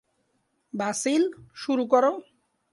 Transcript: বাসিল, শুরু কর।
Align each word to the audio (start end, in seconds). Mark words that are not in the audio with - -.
বাসিল, 0.73 1.23
শুরু 1.55 1.83
কর। 1.85 2.03